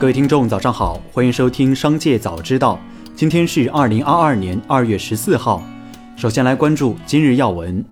[0.00, 2.80] 各位听众，早上好，欢迎收听《商界早知道》。
[3.14, 5.62] 今天是二零二二年二月十四号。
[6.16, 7.84] 首先来关注今日要闻。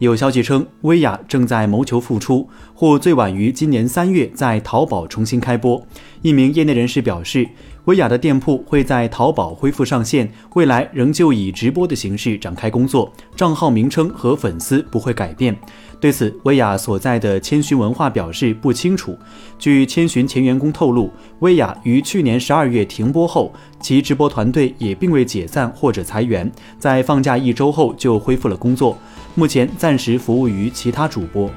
[0.00, 5.80] 有消息称，薇娅正在谋求复出，或最晚于今年三月在淘宝重新开播。
[6.22, 7.48] 一名业内人士表示。
[7.84, 15.56] 薇娅的店铺会在淘宝恢复上线，未来仍旧以直播的形式展开工作，账号名称和粉丝不会改变。
[16.00, 19.18] 对此，薇娅所在的千寻文化表示不清楚。
[19.58, 28.96] 据千寻前员工透露，薇娅于去年十二月停播后，其直播团队也并未解散或者裁员，在放假一周后就恢复了工作，
[29.34, 31.50] 目前暂时服务于其他主播。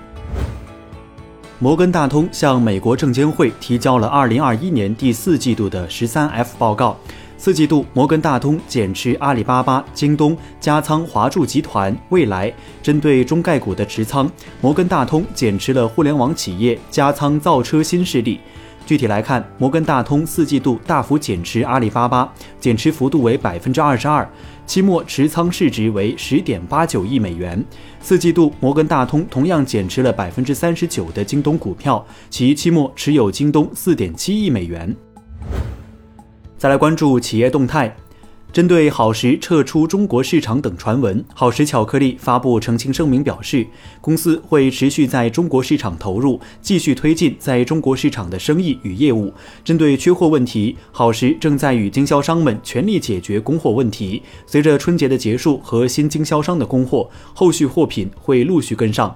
[1.61, 6.97] 摩根大通向美国证监会提交了2021年第四季度的 13F 报告。
[7.37, 12.51] 四季度，摩根大通减持阿里巴巴、京东，加仓华住集团、未来。
[12.81, 14.27] 针对中概股的持仓，
[14.59, 18.39] 摩根大通减持了互联网企业，加仓造车新势力。
[18.91, 24.29] 具体来看，摩根大通四季度大幅减持阿里巴巴，减持幅度为百分之二十二，
[24.65, 27.63] 期末持仓市值为十点八九亿美元。
[28.01, 34.93] 四季度，摩根大通同样减持了百分之三十九的京东股票，其期末持有京东四点七亿美元。
[36.57, 37.95] 再来关注企业动态。
[38.53, 43.65] 针对好时撤出中国市场等传闻，好时巧克力发布澄清声明，表示
[44.01, 49.33] 公司会持续在中国市场投入，继续推进在中国市场的生意与业务。
[49.63, 54.21] 针对缺货问题，好时正在与经销商们全力解决供货问题。
[54.45, 59.15] 随着春节的结束和新经销商的供货，后续货品会陆续跟上。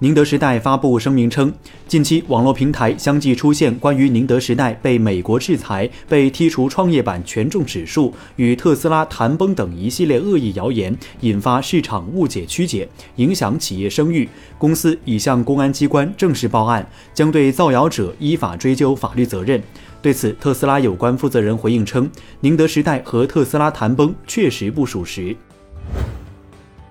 [0.00, 1.52] 宁德时代发布声明称，
[1.86, 14.28] 近期网络平台相继出现关于宁德时代被美国制裁、被剔除创业板权重指数、与特斯拉谈崩等一系列恶意谣言，引发市场误解曲解，影响企业声誉。
[14.58, 19.62] 公司已向公安机关正式报案，将对造谣者依法追究法律责任。
[20.02, 25.36] 对此，特斯拉有关负责人回应称，宁德时代和特斯拉谈崩确实不属实。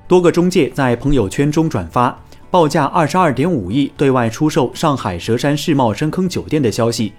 [0.08, 2.18] 多个中介在朋友圈中转发。
[2.54, 7.12] 报价二十二点五亿对外出售上海佘山世贸深坑酒店的消息。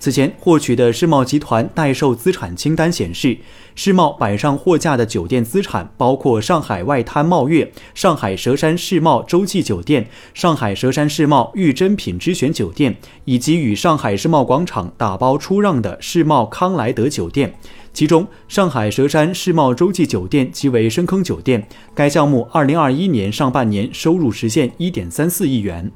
[0.00, 3.36] 此前获取的世贸集团待售资产清单显示，
[3.74, 12.96] 世贸摆上货架的酒店资产包括上海外滩茂悦、上海佘山世贸洲际酒店、上海佘山世贸御珍品之选酒店，
[13.26, 17.54] 以及与上海世贸广场打包出让的世贸康莱德酒店。
[17.92, 21.68] 其中，上海佘山世贸洲际酒店即为深坑酒店。
[21.94, 25.92] 该项目二零二一年上半年收入实现一点三四亿元。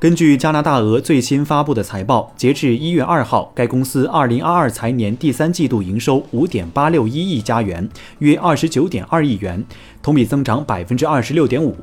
[0.00, 7.88] 根据加拿大鹅最新发布的财报，截至一月二号，该公司二零二二财年第三季度营收五点八六一亿加元，
[8.20, 9.64] 约二十九点二亿元，
[10.00, 11.76] 同比增长百分之二十六点五。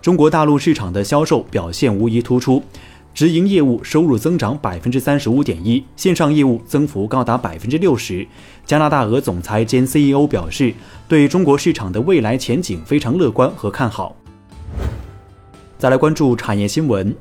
[0.00, 2.62] 中国大陆市场的销售表现无疑突出。
[3.12, 8.26] 直营业务收入增长百分之三十五点一，线上业务增幅高达百分之六十。
[8.64, 10.72] 加拿大鹅总裁兼 CEO 表示，
[11.06, 14.16] 对中国市场的未来前景非常乐观和看好。
[15.76, 17.14] 再来关注产业新闻，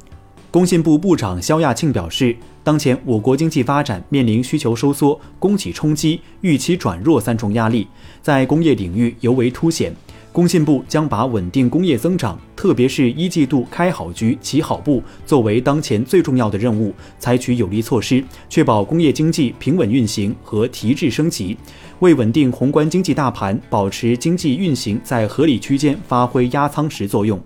[0.50, 7.86] 工信部部长肖亚庆表示，当前我国经济发展面临需求收缩、供给冲击、预期转弱三重压力，
[8.22, 9.94] 在工业领域尤为凸显。
[10.32, 21.58] 工信部将把稳定工业增长，特别是一季度开好局、起好步，作为当前最重要的任务，采取有力措施，确保工业经济平稳运行和提质升级，
[22.00, 27.42] 为稳定宏观经济大盘、保持经济运行在合理区间发挥压舱石作用。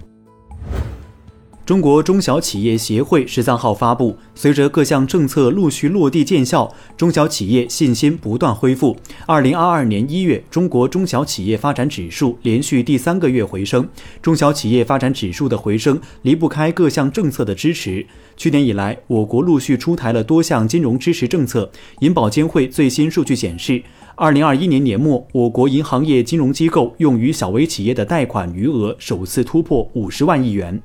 [1.63, 8.97] 中国中小企业协会十三号发布，随着各项政策陆续落地见效，中小企业信心不断恢复。
[9.27, 13.87] 二零二二年一月，中国中小企业发展指数连续第三个月回升。
[14.23, 18.05] 中小企业发展指数的回升离不开各项政策的支持。
[18.35, 21.71] 去年以来，我国陆续出台了多项金融支持政策。
[21.99, 23.81] 银保监会最新数据显示，
[24.15, 30.81] 二零二一年年末，我国银行业金融机构用于小微企业的贷款余额首次突破五十万亿元。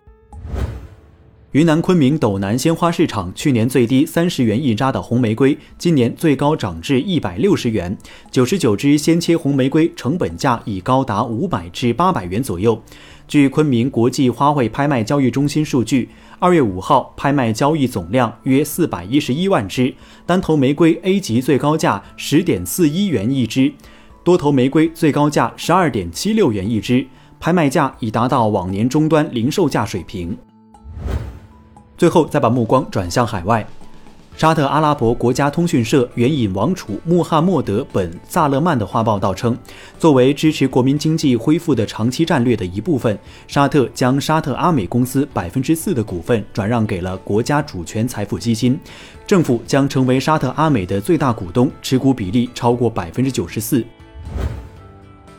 [1.57, 7.97] 云南昆明斗南鲜花市场去年最低三十元一扎的红玫瑰，今年最高涨至一百六十元。
[8.31, 12.79] 九十九支鲜切红玫瑰成本价已高达五百至八百元左右。
[13.27, 19.95] 据昆明国际花卉拍卖交易中心数据，二月五号拍卖交易总量约四百一十一万支，
[20.27, 23.73] 单头玫瑰 A 级最高价十点四一元一支，
[24.23, 27.07] 多头玫瑰最高价十二点七六元一支，
[27.41, 30.37] 拍卖价已达到往年终端零售价水平。
[31.97, 33.67] 最后，再把目光转向海外。
[34.37, 39.57] 沙特阿拉伯国家通讯社援引王储穆罕默德·本·萨勒曼的话报道称，
[39.99, 48.79] 作为支持国民经济恢复的长期战略的一部分，沙特将沙特阿美公司百分之四的股份转让给了国家主权财富基金，
[49.27, 53.83] 政府将成为沙特阿美的最大股东，持股比例超过百分之九十四。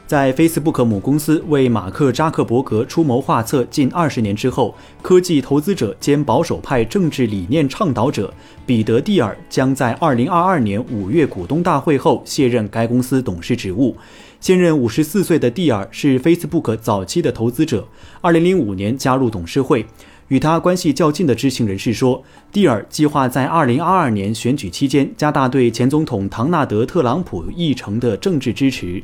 [0.07, 8.33] 在 Facebook 母公司为马克·扎克伯格出谋划策近二十年之后，科技投资者兼保守派政治理念倡导者
[8.65, 13.97] 彼得·蒂尔将在二零二二年五月股东大会后卸任该公司董事职务。
[14.39, 17.85] 现任五十四岁的蒂尔是 Facebook 早期的投资者，
[18.21, 19.85] 二零零五年加入董事会。
[20.29, 29.03] 与他关系较近的知情人士说，蒂尔计划在二零二二年选举期间加大对前总统唐纳德·特朗普议程的政治支持。